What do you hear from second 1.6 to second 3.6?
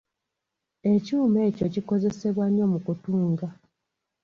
kikozesebwa nnyo mu kutunga.